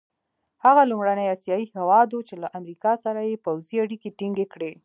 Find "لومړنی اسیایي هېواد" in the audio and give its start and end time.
0.91-2.07